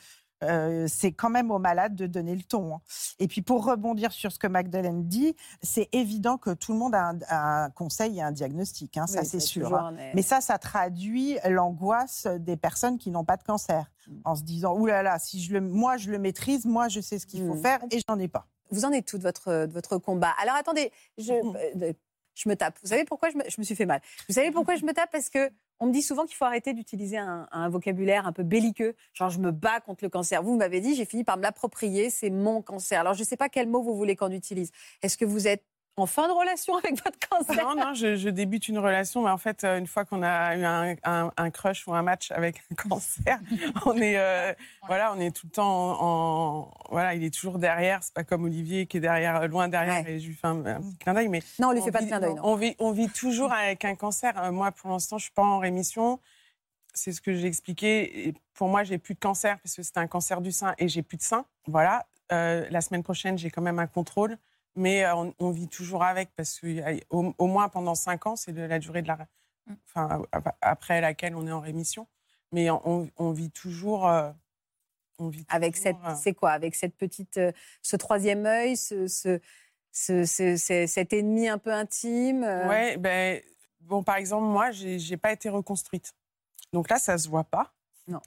euh, 0.43 0.85
c'est 0.87 1.11
quand 1.11 1.29
même 1.29 1.51
aux 1.51 1.59
malades 1.59 1.95
de 1.95 2.07
donner 2.07 2.35
le 2.35 2.43
ton. 2.43 2.75
hein. 2.75 2.81
Et 3.19 3.27
puis 3.27 3.41
pour 3.41 3.65
rebondir 3.65 4.11
sur 4.11 4.31
ce 4.31 4.37
que 4.39 4.47
Magdalene 4.47 5.07
dit, 5.07 5.35
c'est 5.61 5.89
évident 5.93 6.37
que 6.37 6.51
tout 6.53 6.73
le 6.73 6.77
monde 6.79 6.93
a 6.95 7.09
un, 7.09 7.19
un 7.65 7.69
conseil 7.69 8.17
et 8.19 8.21
un 8.21 8.31
diagnostic, 8.31 8.97
hein, 8.97 9.07
ça 9.07 9.23
c'est 9.23 9.39
sûr. 9.39 9.73
hein. 9.75 9.95
Mais 10.13 10.21
ça, 10.21 10.41
ça 10.41 10.57
traduit 10.57 11.37
l'angoisse 11.49 12.27
des 12.39 12.57
personnes 12.57 12.97
qui 12.97 13.09
n'ont 13.11 13.25
pas 13.25 13.37
de 13.37 13.43
cancer, 13.43 13.89
Mm. 14.05 14.11
en 14.25 14.35
se 14.35 14.43
disant 14.43 14.75
Ouh 14.77 14.85
là 14.85 15.01
là, 15.01 15.17
si 15.17 15.41
je 15.41 15.53
le, 15.53 15.61
moi 15.61 15.95
je 15.95 16.11
le 16.11 16.19
maîtrise, 16.19 16.65
moi 16.65 16.89
je 16.89 16.99
sais 16.99 17.19
ce 17.19 17.25
qu'il 17.25 17.45
faut 17.47 17.53
Mm. 17.55 17.61
faire 17.61 17.79
et 17.89 17.99
j'en 18.07 18.19
ai 18.19 18.27
pas. 18.27 18.47
Vous 18.69 18.83
en 18.83 18.91
êtes 18.91 19.05
tout 19.05 19.17
de 19.17 19.23
votre, 19.23 19.65
de 19.65 19.71
votre 19.71 19.97
combat. 19.97 20.33
Alors 20.41 20.55
attendez, 20.55 20.91
je, 21.17 21.31
Mhm. 21.33 21.57
euh, 21.83 21.93
je 22.35 22.49
me 22.49 22.55
tape. 22.55 22.77
Vous 22.83 22.89
savez 22.89 23.05
pourquoi 23.05 23.29
je 23.29 23.37
me, 23.37 23.43
je 23.47 23.55
me 23.59 23.63
suis 23.63 23.75
fait 23.75 23.85
mal 23.85 24.01
Vous 24.27 24.33
savez 24.33 24.51
pourquoi 24.51 24.75
je 24.75 24.83
me 24.85 24.91
tape? 24.93 25.09
Parce 25.11 25.29
que 25.29 25.49
on 25.83 25.87
me 25.87 25.91
dit 25.91 26.01
souvent 26.01 26.25
qu'il 26.25 26.37
faut 26.37 26.45
arrêter 26.45 26.73
d'utiliser 26.73 27.17
un, 27.17 27.69
vocabulaire 27.69 28.25
un 28.25 28.31
peu 28.31 28.43
belliqueux. 28.43 28.95
Genre, 29.13 29.29
je 29.29 29.39
me 29.39 29.51
bats 29.51 29.81
contre 29.81 30.05
le 30.05 30.09
cancer. 30.09 30.41
Vous 30.41 30.55
m'avez 30.55 30.79
dit, 30.79 30.95
j'ai 30.95 31.03
fini 31.03 31.25
par 31.25 31.35
me 31.35 31.43
l'approprier, 31.43 32.09
c'est 32.09 32.29
mon 32.29 32.61
cancer. 32.61 33.01
Alors, 33.01 33.15
je 33.15 33.19
ne 33.19 33.25
sais 33.25 33.35
pas 33.35 33.49
quel 33.49 33.67
mot 33.67 33.83
vous 33.83 33.93
voulez 33.93 34.15
qu'on 34.15 34.31
utilise. 34.31 34.71
Est-ce 35.01 35.17
que 35.17 35.25
vous 35.25 35.45
êtes 35.45 35.65
en 35.95 36.07
fin 36.07 36.27
de 36.27 36.33
relation 36.33 36.75
avec 36.77 36.95
votre 37.03 37.17
cancer 37.29 37.63
Non, 37.63 37.75
non, 37.75 37.93
je, 37.93 38.15
je 38.15 38.29
débute 38.29 38.67
une 38.67 38.79
relation, 38.79 39.21
mais 39.23 39.29
en 39.29 39.37
fait, 39.37 39.63
euh, 39.63 39.77
une 39.77 39.85
fois 39.85 40.05
qu'on 40.05 40.23
a 40.23 40.55
eu 40.55 40.63
un, 40.63 40.95
un- 41.03 41.31
un 41.37 41.49
crush 41.51 41.87
ou 41.87 41.93
un 41.93 42.01
match 42.01 42.31
avec 42.31 42.63
un 42.71 42.75
cancer, 42.89 43.39
on 43.85 43.95
est, 43.97 44.17
euh, 44.17 44.53
voilà, 44.87 45.13
on 45.15 45.19
est 45.19 45.29
tout 45.35 45.45
le 45.45 45.51
temps 45.51 46.01
en, 46.01 46.01
en- 46.61 46.71
voilà, 46.89 47.13
il 47.13 47.23
est 47.23 47.33
toujours 47.33 47.59
derrière. 47.59 47.99
C'est 48.01 48.13
pas 48.13 48.23
comme 48.23 48.43
Olivier 48.45 48.87
qui 48.87 48.97
est 48.97 49.01
derrière, 49.01 49.35
euh, 49.41 49.47
loin 49.47 49.67
derrière, 49.67 50.03
Ouais. 50.03 50.13
et 50.13 50.19
je 50.19 50.27
lui 50.29 50.35
fais 50.35 50.47
un, 50.47 50.65
un 50.65 50.81
petit 50.81 50.97
clin 50.97 51.13
d'œil, 51.13 51.27
mais 51.29 51.43
Non, 51.59 51.67
on 51.69 51.71
lui 51.73 51.81
on 51.81 51.85
fait 51.85 51.91
pas 51.91 52.01
de 52.01 52.07
clin 52.07 52.19
d'œil. 52.19 52.35
On 52.41 52.55
vit, 52.55 52.75
on 52.79 52.91
vit 52.91 53.09
toujours 53.09 53.51
avec 53.53 53.85
un 53.85 53.95
cancer. 53.95 54.51
Moi, 54.51 54.71
pour 54.71 54.89
l'instant, 54.89 55.17
je 55.19 55.25
suis 55.25 55.33
pas 55.33 55.43
en 55.43 55.59
rémission. 55.59 56.19
C'est 56.95 57.11
ce 57.11 57.21
que 57.21 57.33
j'ai 57.35 57.47
expliqué. 57.47 58.27
Et 58.29 58.33
pour 58.55 58.67
moi, 58.67 58.83
j'ai 58.83 58.97
plus 58.97 59.13
de 59.13 59.19
cancer 59.19 59.59
parce 59.59 59.75
que 59.75 59.83
c'est 59.83 59.97
un 59.97 60.07
cancer 60.07 60.41
du 60.41 60.51
sein 60.51 60.73
et 60.79 60.87
j'ai 60.87 61.01
plus 61.03 61.17
de 61.17 61.23
sein. 61.23 61.45
Voilà. 61.67 62.05
Euh, 62.31 62.65
la 62.71 62.81
semaine 62.81 63.03
prochaine, 63.03 63.37
j'ai 63.37 63.49
quand 63.51 63.61
même 63.61 63.79
un 63.79 63.87
contrôle, 63.87 64.37
mais 64.75 65.03
euh, 65.05 65.15
on, 65.15 65.33
on 65.39 65.51
vit 65.51 65.67
toujours 65.67 66.03
avec 66.03 66.29
parce 66.35 66.59
que 66.59 66.67
euh, 66.67 66.99
au, 67.09 67.47
moins 67.47 67.69
pendant 67.69 67.95
cinq 67.95 68.25
ans, 68.27 68.35
c'est 68.35 68.51
la 68.53 68.79
durée 68.79 69.01
de 69.01 69.07
la, 69.07 69.27
enfin 69.87 70.23
ap- 70.31 70.57
après 70.61 71.01
laquelle 71.01 71.35
on 71.35 71.47
est 71.47 71.51
en 71.51 71.59
rémission. 71.61 72.07
Mais 72.51 72.69
on, 72.69 73.09
on 73.17 73.31
vit 73.31 73.49
toujours. 73.51 74.07
euh, 74.07 74.31
on 75.19 75.29
vit 75.29 75.45
Avec 75.49 75.75
cette, 75.77 75.95
euh, 76.05 76.15
c'est 76.15 76.33
quoi? 76.33 76.51
Avec 76.51 76.75
cette 76.75 76.95
petite, 76.95 77.37
euh, 77.37 77.51
ce 77.81 77.95
troisième 77.95 78.45
œil, 78.45 78.75
ce, 78.77 79.07
ce, 79.07 79.39
ce- 79.91 80.25
ce- 80.25 80.57
ce- 80.57 80.85
cet 80.87 81.13
ennemi 81.13 81.47
un 81.47 81.57
peu 81.59 81.71
intime. 81.71 82.43
Ouais, 82.43 82.97
ben, 82.97 83.41
bon, 83.81 84.03
par 84.03 84.15
exemple, 84.17 84.45
moi, 84.45 84.71
j'ai 84.71 84.97
j'ai 84.99 85.17
pas 85.17 85.31
été 85.31 85.49
reconstruite. 85.49 86.13
Donc 86.73 86.89
là, 86.89 86.97
ça 86.97 87.17
se 87.17 87.29
voit 87.29 87.43
pas. 87.43 87.73
Non. 88.07 88.19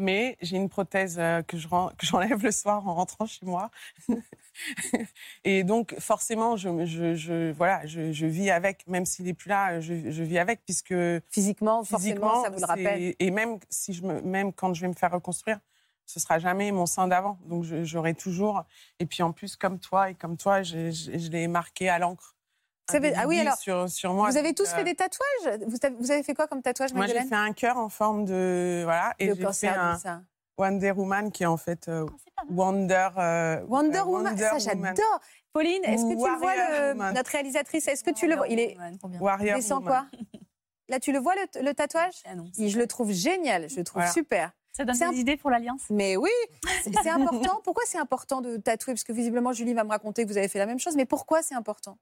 Mais 0.00 0.38
j'ai 0.40 0.56
une 0.56 0.70
prothèse 0.70 1.18
euh, 1.18 1.42
que 1.42 1.58
je 1.58 1.68
j'enlève 2.00 2.42
le 2.42 2.50
soir 2.50 2.88
en 2.88 2.94
rentrant 2.94 3.26
chez 3.26 3.44
moi. 3.44 3.70
Et 5.44 5.62
donc, 5.62 5.94
forcément, 5.98 6.56
je, 6.56 6.70
me- 6.70 6.86
je, 6.86 7.14
je- 7.14 7.52
voilà, 7.52 7.84
je, 7.86 8.26
vis 8.26 8.50
avec, 8.50 8.86
même 8.86 9.04
s'il 9.04 9.26
n'est 9.26 9.34
plus 9.34 9.50
là, 9.50 9.78
je, 9.80 9.92
vis 9.92 10.38
avec, 10.38 10.62
puisque 10.64 10.94
Physiquement, 11.28 11.84
forcément, 11.84 11.98
physiquement, 11.98 12.42
ça 12.42 12.50
vous 12.50 12.60
le 12.60 12.64
rappelle. 12.66 13.14
Et 13.18 13.30
même, 13.30 13.58
si 13.68 13.92
je 13.92 14.02
me, 14.02 14.22
même 14.22 14.52
quand 14.54 14.72
je 14.72 14.80
vais 14.80 14.88
me 14.88 14.94
faire 14.94 15.12
reconstruire, 15.12 15.60
ce 16.06 16.18
sera 16.18 16.38
jamais 16.38 16.72
mon 16.72 16.86
sein 16.86 17.06
d'avant. 17.06 17.38
Donc, 17.46 17.64
j'aurai 17.64 18.14
toujours. 18.14 18.64
Et 19.00 19.06
puis, 19.06 19.22
en 19.22 19.32
plus, 19.32 19.54
comme 19.54 19.78
toi 19.78 20.10
et 20.10 20.14
comme 20.14 20.36
toi, 20.38 20.62
je 20.62 21.28
l'ai 21.30 21.46
marqué 21.46 21.88
à 21.90 21.98
l'encre. 21.98 22.36
Vous 22.88 22.92
savez- 22.94 23.12
ah 23.16 23.26
oui, 23.28 23.38
alors, 23.38 23.56
sur, 23.56 23.88
sur 23.88 24.12
moi. 24.14 24.30
vous 24.30 24.36
avez 24.36 24.52
tous 24.52 24.68
euh, 24.72 24.74
fait 24.76 24.84
des 24.84 24.94
tatouages? 24.96 25.60
Vous 25.66 25.76
avez, 25.82 25.94
vous 25.94 26.10
avez 26.10 26.22
fait 26.22 26.34
quoi 26.34 26.46
comme 26.48 26.60
tatouage, 26.62 26.92
Moi, 26.92 27.06
j'ai 27.06 27.20
fait 27.20 27.34
un 27.34 27.52
cœur 27.52 27.76
en 27.76 27.88
forme 27.88 28.24
de. 28.24 28.80
Voilà. 28.84 29.14
Et 29.18 29.32
j'ai 29.34 29.52
fait 29.52 29.68
un. 29.68 29.98
Wonder 30.58 30.90
Woman 30.90 31.32
qui 31.32 31.44
est 31.44 31.46
en 31.46 31.56
fait 31.56 31.88
euh, 31.88 32.04
Wonder. 32.50 33.08
euh, 33.16 33.64
Wonder 33.66 33.98
euh, 34.00 34.04
Woman, 34.04 34.36
ça 34.36 34.58
j'adore. 34.58 35.20
Pauline, 35.54 35.82
est-ce 35.84 36.02
que 36.02 36.22
tu 36.22 36.30
le 36.30 36.36
vois, 36.38 36.54
le- 36.54 37.12
notre 37.14 37.30
réalisatrice 37.30 37.88
Est-ce 37.88 38.04
que 38.04 38.10
tu 38.10 38.26
le 38.26 38.36
vois? 38.36 38.46
Il 38.48 38.58
est 38.60 38.76
Warrior 39.20 39.56
descend 39.56 39.82
Woman. 39.82 40.06
quoi? 40.10 40.20
Là, 40.90 41.00
tu 41.00 41.12
le 41.12 41.18
vois 41.18 41.34
le, 41.36 41.62
le 41.62 41.72
tatouage? 41.72 42.14
Ah 42.26 42.34
non, 42.34 42.44
Je 42.58 42.76
le 42.78 42.86
trouve 42.86 43.10
génial, 43.12 43.70
je 43.70 43.76
le 43.76 43.84
trouve 43.84 44.00
Voilà. 44.02 44.12
super. 44.12 44.50
Ça 44.72 44.84
donne 44.84 44.96
des 44.98 45.20
idées 45.20 45.36
pour 45.38 45.48
l'Alliance? 45.50 45.82
Mais 45.88 46.16
oui, 46.16 46.30
c'est 46.84 46.92
c'est 47.02 47.08
important. 47.10 47.60
Pourquoi 47.64 47.84
c'est 47.86 47.98
important 47.98 48.40
de 48.42 48.56
tatouer? 48.58 48.92
Parce 48.94 49.04
que 49.04 49.12
visiblement, 49.12 49.52
Julie 49.52 49.72
va 49.72 49.84
me 49.84 49.90
raconter 49.90 50.24
que 50.24 50.28
vous 50.28 50.36
avez 50.36 50.48
fait 50.48 50.58
la 50.58 50.66
même 50.66 50.78
chose. 50.78 50.94
Mais 50.94 51.06
pourquoi 51.06 51.42
c'est 51.42 51.54
important? 51.54 51.96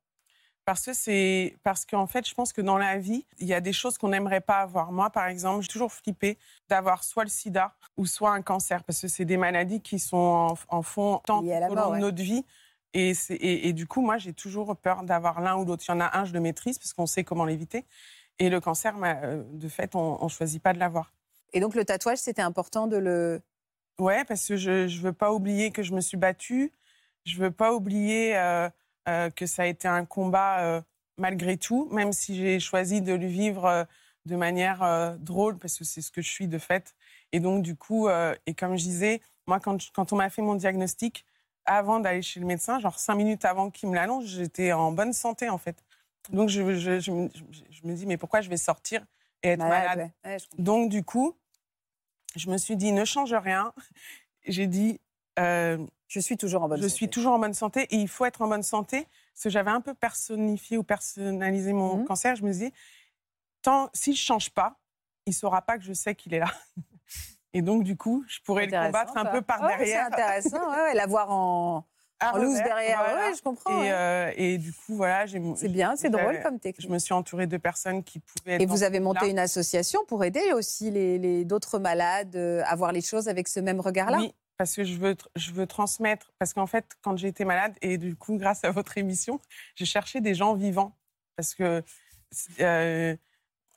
Parce 0.69 0.85
que 0.85 0.93
c'est 0.93 1.57
parce 1.63 1.87
qu'en 1.87 2.07
fait, 2.07 2.29
je 2.29 2.35
pense 2.35 2.53
que 2.53 2.61
dans 2.61 2.77
la 2.77 2.99
vie, 2.99 3.25
il 3.39 3.47
y 3.47 3.55
a 3.55 3.61
des 3.63 3.73
choses 3.73 3.97
qu'on 3.97 4.09
n'aimerait 4.11 4.43
pas 4.43 4.59
avoir. 4.59 4.93
Moi, 4.93 5.09
par 5.09 5.27
exemple, 5.27 5.63
j'ai 5.63 5.69
toujours 5.69 5.91
flippé 5.91 6.37
d'avoir 6.69 7.05
soit 7.05 7.25
le 7.25 7.31
SIDA 7.31 7.75
ou 7.97 8.05
soit 8.05 8.33
un 8.33 8.43
cancer, 8.43 8.85
parce 8.85 9.01
que 9.01 9.09
c'est 9.09 9.25
des 9.25 9.39
maladies 9.39 9.81
qui 9.81 9.99
sont 9.99 10.19
en, 10.19 10.59
en 10.69 10.83
fond 10.83 11.23
tant 11.25 11.39
au 11.39 11.43
mort, 11.43 11.71
long 11.71 11.91
ouais. 11.93 11.97
de 11.97 12.03
notre 12.03 12.23
vie. 12.23 12.45
Et, 12.93 13.15
c'est- 13.15 13.37
et, 13.37 13.69
et 13.69 13.73
du 13.73 13.87
coup, 13.87 14.03
moi, 14.03 14.19
j'ai 14.19 14.35
toujours 14.35 14.77
peur 14.77 15.05
d'avoir 15.05 15.41
l'un 15.41 15.57
ou 15.57 15.65
l'autre. 15.65 15.85
Il 15.89 15.91
y 15.91 15.95
en 15.95 16.01
a 16.01 16.19
un, 16.19 16.27
je 16.27 16.35
le 16.35 16.41
maîtrise 16.41 16.79
parce 16.79 16.93
qu'on 16.93 17.07
sait 17.07 17.25
comment 17.25 17.47
l'éviter. 17.47 17.87
Et 18.39 18.51
le 18.51 18.61
cancer, 18.61 18.95
bah, 18.99 19.17
euh, 19.23 19.43
de 19.51 19.69
fait, 19.71 19.95
on 19.95 20.23
ne 20.23 20.29
choisit 20.29 20.63
pas 20.63 20.75
de 20.75 20.79
l'avoir. 20.79 21.15
Et 21.55 21.61
donc, 21.61 21.77
le 21.77 21.87
tatouage, 21.87 22.19
c'était 22.19 22.43
important 22.43 22.89
de 22.89 22.99
le. 22.99 23.41
Ouais, 23.99 24.23
parce 24.27 24.47
que 24.47 24.59
je 24.59 24.71
ne 24.85 25.01
veux 25.01 25.15
pas 25.15 25.33
oublier 25.33 25.71
que 25.71 25.83
je 25.83 25.95
me 25.95 26.03
suis 26.03 26.19
battue. 26.19 26.75
Je 27.25 27.39
veux 27.39 27.51
pas 27.51 27.73
oublier 27.73 28.37
euh, 28.37 28.69
que 29.35 29.47
ça 29.47 29.63
a 29.63 29.67
été 29.67 29.89
un 29.89 30.05
combat 30.05 30.61
euh, 30.61 30.83
malgré 31.19 31.57
tout, 31.57 31.89
même 31.91 32.13
si 32.13 32.37
j'ai 32.37 32.61
choisi 32.61 33.01
de 33.03 33.13
le 33.15 33.27
vivre 33.27 33.65
euh, 33.67 33.85
de 34.27 34.37
manière 34.37 34.83
euh, 34.83 35.17
drôle, 35.19 35.59
parce 35.59 35.79
que 35.79 35.85
c'est 35.85 36.03
ce 36.03 36.11
que 36.11 36.21
je 36.23 36.29
suis 36.31 36.49
de 36.49 36.59
fait. 36.59 36.95
Et 37.33 37.41
donc, 37.41 37.63
du 37.63 37.77
coup, 37.77 38.09
euh, 38.09 38.35
et 38.47 38.55
comme 38.55 38.77
je 38.77 38.83
disais, 38.83 39.21
moi, 39.47 39.61
quand, 39.61 39.81
je- 39.81 39.91
quand 39.93 40.13
on 40.13 40.17
m'a 40.17 40.31
fait 40.31 40.43
mon 40.43 40.55
diagnostic, 40.55 41.25
avant 41.65 42.01
d'aller 42.01 42.23
chez 42.23 42.41
le 42.41 42.47
médecin, 42.47 42.79
genre 42.81 42.99
cinq 42.99 43.15
minutes 43.17 43.45
avant 43.45 43.71
qu'il 43.71 43.89
me 43.91 43.95
l'annonce, 43.95 44.25
j'étais 44.27 44.73
en 44.73 44.93
bonne 44.93 45.13
santé, 45.13 45.49
en 45.51 45.59
fait. 45.59 45.85
Donc, 46.31 46.49
je, 46.51 46.75
je, 46.77 47.01
je 47.01 47.11
me- 47.13 47.95
dis, 47.95 48.07
mais 48.07 48.17
pourquoi 48.19 48.41
je 48.43 48.49
vais 48.51 48.57
sortir 48.57 49.05
et 49.43 49.49
être 49.51 49.59
Malade, 49.61 49.97
malade? 49.97 50.11
ouais. 50.25 50.31
Ouais, 50.33 50.39
je 50.39 50.47
comprends. 50.49 50.63
donc, 50.65 50.91
du 50.91 51.03
coup, 51.05 51.37
je 52.37 52.51
me 52.51 52.59
suis 52.59 52.77
dit, 52.77 52.93
ne 52.93 53.05
change 53.05 53.35
rien. 53.35 53.73
J'ai 54.47 54.67
dit, 54.67 55.01
euh, 55.39 55.79
Je 56.09 56.21
suis 56.21 56.37
toujours 56.37 56.63
en 56.63 56.69
bonne 56.69 56.79
je 56.79 56.83
santé. 56.89 56.95
suis 56.95 57.09
toujours 57.09 57.33
en 57.33 57.39
bonne 57.39 57.55
santé 57.55 57.83
et 57.91 57.97
il 57.97 58.09
faut 58.09 58.25
être 58.25 58.43
en 58.43 58.49
bonne 58.49 58.63
santé. 58.63 59.07
Parce 59.35 59.45
que 59.45 59.51
j'avais 59.51 59.71
un 59.71 59.81
peu 59.81 59.95
personnifié 59.95 60.77
ou 60.79 60.83
personnalisé 60.83 61.73
mon 61.73 61.99
Mhm. 61.99 62.05
cancer. 62.07 62.35
Je 62.37 62.43
me 62.45 62.51
disais, 62.51 62.73
tant, 63.63 63.89
si 63.93 64.15
je 64.15 64.23
change 64.23 64.51
pas, 64.51 64.77
il 65.27 65.35
saura 65.35 65.63
pas 65.63 65.79
que 65.79 65.85
je 65.85 65.93
sais 65.93 66.15
qu'il 66.15 66.35
est 66.35 66.39
là. 66.41 66.53
Et 67.55 67.63
donc, 67.63 67.83
du 67.85 67.97
coup, 67.97 68.25
je 68.29 68.41
pourrais 68.45 68.67
le 68.67 68.73
combattre 68.73 69.17
un 69.17 69.25
peu 69.25 69.41
par 69.43 69.67
derrière. 69.67 70.07
C'est 70.09 70.13
intéressant, 70.15 70.71
ouais, 70.71 70.95
l'avoir 70.95 71.31
en, 71.31 71.85
loose 72.37 72.63
derrière. 72.63 72.99
voilà. 72.99 73.29
Ouais, 73.29 73.35
je 73.37 73.43
comprends. 73.43 73.83
Et, 73.83 73.91
euh, 73.93 74.33
et 74.37 74.59
du 74.59 74.73
coup, 74.73 74.97
voilà, 74.97 75.27
c'est 75.57 75.69
bien, 75.69 75.97
c'est 75.97 76.11
drôle 76.11 76.41
comme 76.43 76.59
technique. 76.59 76.87
Je 76.87 76.93
me 76.93 76.99
suis 76.99 77.15
entourée 77.15 77.47
de 77.47 77.57
personnes 77.57 78.03
qui 78.05 78.19
pouvaient 78.21 78.55
être 78.55 78.61
Et 78.61 78.67
vous 78.67 78.83
avez 78.83 79.01
monté 79.01 79.31
une 79.31 79.39
association 79.39 80.01
pour 80.07 80.25
aider 80.25 80.53
aussi 80.53 80.91
les, 80.91 81.19
les- 81.19 81.45
d'autres 81.45 81.79
malades 81.79 82.37
euh, 82.37 82.63
à 82.67 82.75
voir 82.77 82.93
les 82.93 83.01
choses 83.03 83.29
avec 83.29 83.49
ce 83.49 83.61
même 83.61 83.81
regard-là? 83.81 84.19
Oui, 84.19 84.35
parce 84.59 84.75
que 84.75 84.85
je 84.85 84.95
veux, 84.97 85.17
je 85.37 85.53
veux 85.53 85.67
transmettre. 85.67 86.33
Parce 86.39 86.53
qu'en 86.53 86.67
fait, 86.67 86.97
quand 87.01 87.17
j'ai 87.17 87.29
été 87.29 87.45
malade, 87.45 87.75
et 87.81 87.97
du 87.97 88.17
coup, 88.17 88.37
grâce 88.37 88.65
à 88.65 88.71
votre 88.73 88.99
émission, 88.99 89.41
j'ai 89.77 89.87
cherché 89.87 90.21
des 90.21 90.35
gens 90.35 90.55
vivants. 90.55 90.97
Parce 91.37 91.55
que 91.55 91.83
euh, 92.61 93.17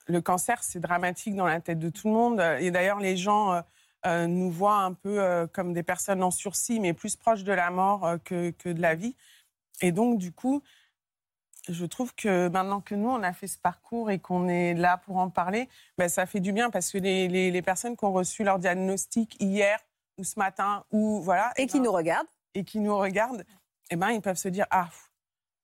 le 0.07 0.21
cancer, 0.21 0.63
c'est 0.63 0.79
dramatique 0.79 1.35
dans 1.35 1.45
la 1.45 1.61
tête 1.61 1.79
de 1.79 1.89
tout 1.89 2.07
le 2.07 2.13
monde. 2.15 2.41
Et 2.59 2.71
d'ailleurs, 2.71 2.99
les 2.99 3.15
gens 3.15 3.53
euh, 3.53 3.61
euh, 4.07 4.27
nous 4.27 4.49
voient 4.51 4.81
un 4.81 4.93
peu 4.93 5.47
comme 5.53 5.71
des 5.73 5.83
personnes 5.83 6.23
en 6.23 6.31
sursis, 6.31 6.79
mais 6.79 6.93
plus 6.93 7.15
proches 7.15 7.43
de 7.43 7.53
la 7.53 7.69
mort 7.69 8.15
que, 8.25 8.49
que 8.49 8.69
de 8.69 8.81
la 8.81 8.95
vie. 8.95 9.15
Et 9.81 9.91
donc, 9.91 10.17
du 10.17 10.31
coup, 10.31 10.63
je 11.69 11.85
trouve 11.85 12.15
que 12.15 12.47
maintenant 12.47 12.81
que 12.81 12.95
nous, 12.95 13.09
on 13.09 13.21
a 13.21 13.33
fait 13.33 13.45
ce 13.47 13.59
parcours 13.59 14.09
et 14.09 14.17
qu'on 14.17 14.47
est 14.47 14.73
là 14.73 14.97
pour 14.97 15.17
en 15.17 15.29
parler, 15.29 15.69
ben, 15.99 16.09
ça 16.09 16.25
fait 16.25 16.39
du 16.39 16.51
bien 16.53 16.71
parce 16.71 16.91
que 16.91 16.97
les- 16.97 17.51
les 17.51 17.61
personnes 17.61 17.95
qui 17.95 18.03
ont 18.03 18.11
reçu 18.11 18.43
leur 18.43 18.57
diagnostic 18.57 19.37
hier 19.39 19.79
ou 20.17 20.23
ce 20.23 20.37
matin, 20.39 20.83
ou 20.91 21.21
voilà, 21.21 21.51
Et 21.57 21.63
eh 21.63 21.67
qui 21.67 21.77
ben, 21.79 21.85
nous 21.85 21.91
regardent 21.91 22.27
et 22.53 22.63
qui 22.63 22.79
nous 22.79 22.97
regardent, 22.97 23.43
eh 23.89 23.95
ben, 23.95 24.09
ils 24.09 24.21
peuvent 24.21 24.37
se 24.37 24.49
dire 24.49 24.65
Ah, 24.71 24.89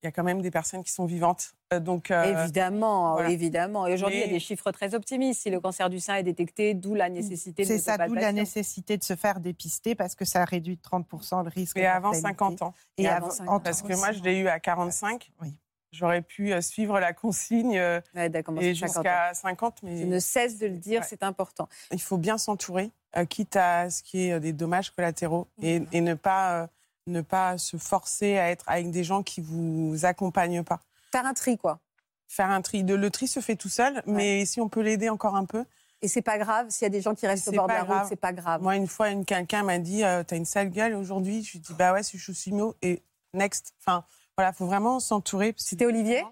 il 0.03 0.05
y 0.05 0.09
a 0.09 0.11
quand 0.11 0.23
même 0.23 0.41
des 0.41 0.51
personnes 0.51 0.83
qui 0.83 0.91
sont 0.91 1.05
vivantes. 1.05 1.53
Euh, 1.73 1.79
donc, 1.79 2.11
euh, 2.11 2.43
Évidemment, 2.43 3.13
voilà. 3.13 3.29
évidemment. 3.29 3.87
Et 3.87 3.93
aujourd'hui, 3.93 4.19
il 4.19 4.21
y 4.21 4.29
a 4.29 4.31
des 4.31 4.39
chiffres 4.39 4.71
très 4.71 4.93
optimistes. 4.95 5.41
Si 5.41 5.49
le 5.49 5.59
cancer 5.59 5.89
du 5.89 5.99
sein 5.99 6.15
est 6.15 6.23
détecté, 6.23 6.73
d'où 6.75 6.93
la 6.93 7.09
nécessité 7.09 7.63
de 7.63 7.67
C'est 7.67 7.79
ça, 7.79 7.97
d'où 7.97 8.13
la 8.13 8.31
nécessité 8.31 8.97
de 8.97 9.03
se 9.03 9.15
faire 9.15 9.39
dépister 9.39 9.95
parce 9.95 10.15
que 10.15 10.23
ça 10.23 10.45
réduit 10.45 10.77
de 10.77 10.81
30% 10.81 11.43
le 11.43 11.49
risque. 11.49 11.77
et 11.77 11.85
avant 11.85 12.09
mortalité. 12.13 12.27
50 12.29 12.61
ans. 12.61 12.73
Et, 12.97 13.03
Et 13.03 13.07
avant, 13.09 13.25
avant 13.27 13.35
50 13.35 13.49
entre- 13.55 13.63
Parce 13.63 13.81
que 13.81 13.95
moi, 13.95 14.11
je 14.11 14.21
l'ai 14.21 14.37
eu 14.39 14.47
à 14.47 14.59
45. 14.59 15.31
Oui. 15.41 15.53
J'aurais 15.91 16.21
pu 16.21 16.53
euh, 16.53 16.61
suivre 16.61 16.99
la 16.99 17.13
consigne 17.13 17.79
Ouais, 17.79 18.01
et 18.15 18.29
c'est 18.31 18.33
50 18.33 18.57
ans. 18.57 18.61
jusqu'à 18.73 19.33
50, 19.33 19.83
mais 19.83 19.97
Je 19.97 20.05
ne 20.05 20.19
cesse 20.19 20.57
de 20.59 20.67
le 20.67 20.77
dire, 20.77 21.01
Ouais. 21.01 21.07
c'est 21.09 21.23
important. 21.23 21.67
il 21.91 22.01
faut 22.01 22.17
bien 22.17 22.37
s'entourer, 22.37 22.91
quitte 23.25 23.55
à 23.55 23.89
ce 23.89 24.03
qui 24.03 24.27
est 24.27 24.33
euh, 24.33 24.39
des 24.39 24.53
dommages 24.53 24.91
collatéraux, 24.91 25.47
et, 25.61 25.79
Mhm. 25.79 25.87
et 25.91 26.01
ne, 26.01 26.13
pas, 26.13 26.53
euh, 26.63 26.67
ne 27.07 27.21
pas 27.21 27.57
se 27.57 27.77
forcer 27.77 28.37
à 28.37 28.49
être 28.51 28.63
avec 28.67 28.91
des 28.91 29.03
gens 29.03 29.23
qui 29.23 29.41
vous 29.41 29.97
accompagnent 30.03 30.63
pas. 30.63 30.79
Faire 31.11 31.25
un 31.25 31.33
tri, 31.33 31.57
quoi. 31.57 31.79
Faire 32.27 32.49
un 32.49 32.61
tri. 32.61 32.83
Le 32.83 33.09
tri 33.09 33.27
se 33.27 33.39
fait 33.39 33.55
tout 33.55 33.69
seul, 33.69 34.03
mais 34.05 34.45
si 34.45 34.59
on 34.59 34.67
peut 34.69 34.81
l'aider 34.81 35.09
encore 35.09 35.35
un 35.35 35.45
peu. 35.45 35.63
Et 36.01 36.07
c'est 36.07 36.21
pas 36.21 36.37
grave, 36.37 36.67
s'il 36.69 36.83
y 36.83 36.85
a 36.85 36.89
des 36.89 37.01
gens 37.01 37.15
qui 37.15 37.25
restent 37.25 37.47
au 37.47 37.51
bord 37.53 37.67
de 37.67 37.73
la 37.73 37.83
route, 37.83 38.05
c'est 38.07 38.15
pas 38.17 38.33
grave. 38.33 38.61
Moi, 38.61 38.75
une 38.75 38.87
fois, 38.87 39.09
une, 39.09 39.25
quelqu'un 39.25 39.63
m'a 39.63 39.79
dit 39.79 40.03
euh, 40.03 40.23
T'as 40.23 40.35
une 40.35 40.45
sale 40.45 40.69
gueule 40.69 40.93
aujourd'hui 40.93 41.43
Je 41.43 41.53
lui 41.53 41.59
dit 41.59 41.73
Bah 41.73 41.91
ouais, 41.93 42.03
je 42.03 42.17
suis 42.17 42.33
chimio. 42.35 42.75
Et 42.83 43.01
next. 43.33 43.73
Enfin, 43.79 44.03
voilà, 44.37 44.53
faut 44.53 44.67
vraiment 44.67 44.99
s'entourer. 44.99 45.55
C'était 45.57 45.85
Olivier? 45.85 46.23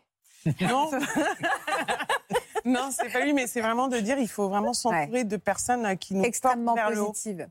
Non, 0.62 0.92
non 2.66 2.90
c'est 2.92 3.10
pas 3.10 3.22
lui, 3.22 3.34
mais 3.34 3.48
c'est 3.48 3.62
vraiment 3.62 3.88
de 3.88 4.00
dire 4.00 4.18
il 4.18 4.28
faut 4.28 4.50
vraiment 4.50 4.74
s'entourer 4.74 5.24
de 5.24 5.38
personnes 5.38 5.86
euh, 5.86 5.96
qui 5.96 6.16
nous 6.16 6.24
Extrêmement 6.24 6.76
portent 6.76 6.88
vers 6.88 6.90
le 6.96 7.02
haut. 7.02 7.08
positive. 7.08 7.48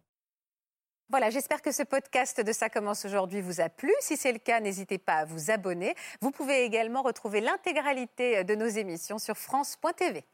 Voilà, 1.10 1.30
j'espère 1.30 1.62
que 1.62 1.70
ce 1.70 1.82
podcast 1.82 2.40
de 2.40 2.50
Ça 2.52 2.68
commence 2.68 3.04
aujourd'hui 3.04 3.40
vous 3.40 3.60
a 3.60 3.68
plu. 3.68 3.92
Si 4.00 4.16
c'est 4.16 4.32
le 4.32 4.38
cas, 4.38 4.58
n'hésitez 4.60 4.98
pas 4.98 5.16
à 5.18 5.24
vous 5.24 5.50
abonner. 5.50 5.94
Vous 6.20 6.30
pouvez 6.30 6.64
également 6.64 7.02
retrouver 7.02 7.40
l'intégralité 7.40 8.42
de 8.42 8.54
nos 8.54 8.66
émissions 8.66 9.18
sur 9.18 9.36
France.tv. 9.36 10.24